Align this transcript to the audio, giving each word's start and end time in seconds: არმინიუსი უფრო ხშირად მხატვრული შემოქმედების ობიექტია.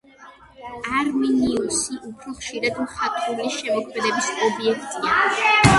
არმინიუსი 0.99 1.99
უფრო 2.09 2.33
ხშირად 2.39 2.81
მხატვრული 2.87 3.55
შემოქმედების 3.59 4.35
ობიექტია. 4.49 5.19